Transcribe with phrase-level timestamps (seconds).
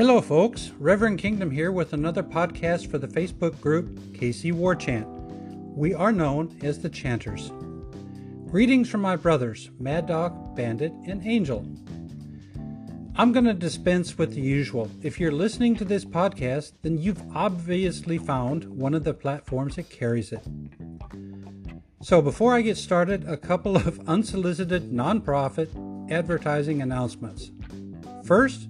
[0.00, 0.70] Hello, folks.
[0.78, 5.06] Reverend Kingdom here with another podcast for the Facebook group KC War Chant.
[5.76, 7.52] We are known as the Chanters.
[8.46, 11.66] Greetings from my brothers, Mad Dog, Bandit, and Angel.
[13.14, 14.90] I'm going to dispense with the usual.
[15.02, 19.90] If you're listening to this podcast, then you've obviously found one of the platforms that
[19.90, 20.42] carries it.
[22.00, 25.68] So, before I get started, a couple of unsolicited nonprofit
[26.10, 27.50] advertising announcements.
[28.24, 28.66] First,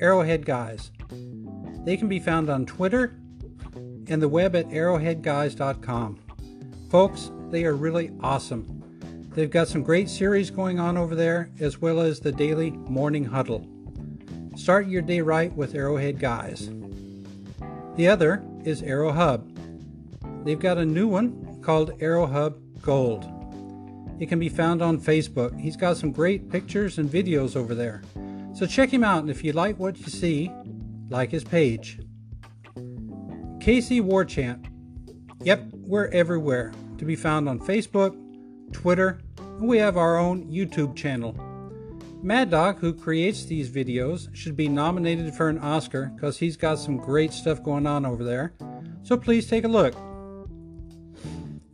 [0.00, 0.90] Arrowhead Guys.
[1.84, 3.14] They can be found on Twitter
[4.08, 6.18] and the web at arrowheadguys.com.
[6.90, 9.30] Folks, they are really awesome.
[9.34, 13.24] They've got some great series going on over there, as well as the daily morning
[13.24, 13.66] huddle.
[14.56, 16.70] Start your day right with Arrowhead Guys.
[17.96, 19.46] The other is Arrow Hub.
[20.44, 23.30] They've got a new one called Arrow Hub Gold.
[24.18, 25.58] It can be found on Facebook.
[25.60, 28.02] He's got some great pictures and videos over there.
[28.56, 30.50] So check him out, and if you like what you see,
[31.10, 31.98] like his page.
[33.58, 34.66] KC Warchant.
[35.42, 36.72] Yep, we're everywhere.
[36.96, 38.16] To be found on Facebook,
[38.72, 41.36] Twitter, and we have our own YouTube channel.
[42.22, 46.78] Mad Dog, who creates these videos, should be nominated for an Oscar because he's got
[46.78, 48.54] some great stuff going on over there.
[49.02, 49.94] So please take a look.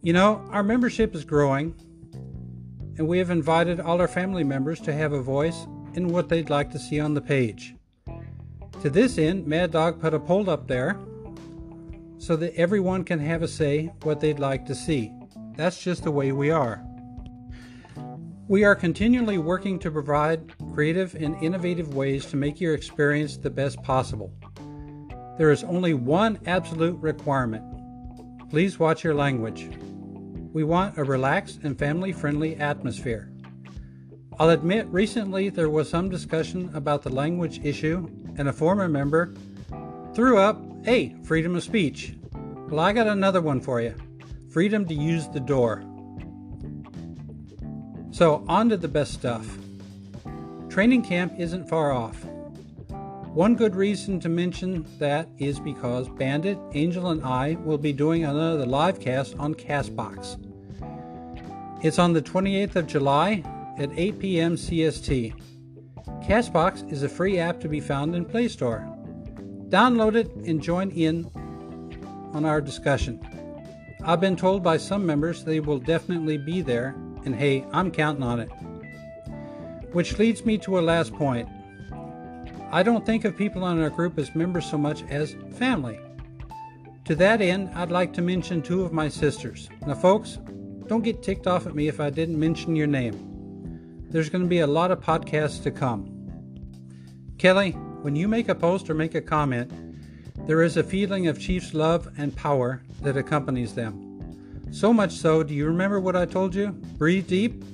[0.02, 1.76] You know, our membership is growing,
[2.98, 5.64] and we have invited all our family members to have a voice
[5.94, 7.74] in what they'd like to see on the page.
[8.82, 10.98] To this end, Mad Dog put a poll up there
[12.18, 15.12] so that everyone can have a say what they'd like to see.
[15.56, 16.84] That's just the way we are.
[18.48, 23.50] We are continually working to provide creative and innovative ways to make your experience the
[23.50, 24.32] best possible.
[25.38, 27.64] There is only one absolute requirement.
[28.50, 29.70] Please watch your language.
[30.52, 33.31] We want a relaxed and family friendly atmosphere.
[34.38, 39.34] I'll admit recently there was some discussion about the language issue, and a former member
[40.14, 42.14] threw up, hey, freedom of speech.
[42.68, 43.94] Well, I got another one for you
[44.50, 45.82] freedom to use the door.
[48.10, 49.46] So, on to the best stuff.
[50.68, 52.22] Training camp isn't far off.
[53.32, 58.24] One good reason to mention that is because Bandit, Angel, and I will be doing
[58.24, 60.36] another live cast on Castbox.
[61.82, 63.42] It's on the 28th of July
[63.82, 64.54] at 8 p.m.
[64.54, 65.34] CST.
[66.24, 68.88] Castbox is a free app to be found in Play Store.
[69.68, 71.28] Download it and join in
[72.32, 73.20] on our discussion.
[74.04, 76.94] I've been told by some members they will definitely be there,
[77.24, 78.50] and hey, I'm counting on it.
[79.92, 81.48] Which leads me to a last point.
[82.70, 85.98] I don't think of people in our group as members so much as family.
[87.06, 89.68] To that end, I'd like to mention two of my sisters.
[89.86, 90.38] Now, folks,
[90.86, 93.31] don't get ticked off at me if I didn't mention your name.
[94.12, 96.06] There's going to be a lot of podcasts to come.
[97.38, 97.70] Kelly,
[98.02, 99.72] when you make a post or make a comment,
[100.46, 104.68] there is a feeling of Chief's love and power that accompanies them.
[104.70, 106.72] So much so, do you remember what I told you?
[106.98, 107.64] Breathe deep.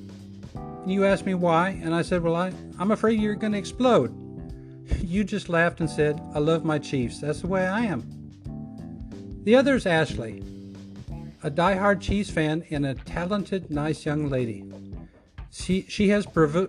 [0.55, 3.59] And you asked me why, and I said, Well, I, I'm afraid you're going to
[3.59, 4.15] explode.
[5.03, 7.21] You just laughed and said, I love my Chiefs.
[7.21, 8.05] That's the way I am.
[9.45, 10.43] The other is Ashley,
[11.43, 14.65] a die-hard Chiefs fan and a talented, nice young lady.
[15.51, 16.69] She she has provo-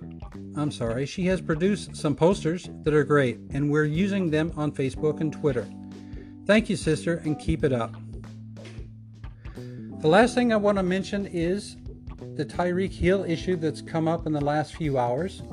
[0.56, 4.72] I'm sorry, she has produced some posters that are great, and we're using them on
[4.72, 5.68] Facebook and Twitter.
[6.46, 7.96] Thank you, sister, and keep it up.
[10.02, 11.76] The last thing I want to mention is
[12.36, 15.44] the Tyreek Hill issue that's come up in the last few hours.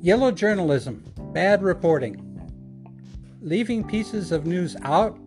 [0.00, 2.16] Yellow journalism, bad reporting,
[3.40, 5.18] leaving pieces of news out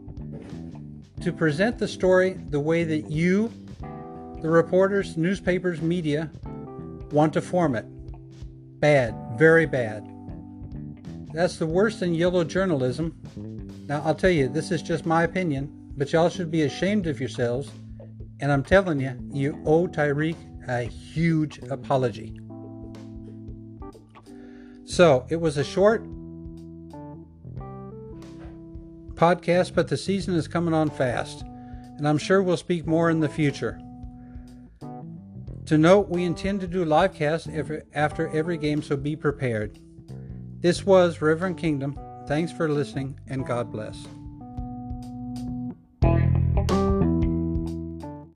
[1.22, 3.51] to present the story the way that you,
[4.45, 6.29] the reporters, newspapers, media,
[7.11, 7.83] want to form it.
[8.79, 10.07] Bad, very bad.
[11.33, 13.19] That's the worst in yellow journalism.
[13.88, 17.19] Now, I'll tell you, this is just my opinion, but y'all should be ashamed of
[17.19, 17.72] yourselves.
[18.39, 20.38] And I'm telling you, you owe Tyreek
[20.69, 22.40] a huge apology.
[24.85, 26.03] So, it was a short
[29.16, 31.41] podcast, but the season is coming on fast,
[31.97, 33.81] and I'm sure we'll speak more in the future.
[35.66, 37.50] To note, we intend to do live casts
[37.94, 39.79] after every game, so be prepared.
[40.59, 42.00] This was Reverend Kingdom.
[42.28, 44.06] Thanks for listening, and God bless.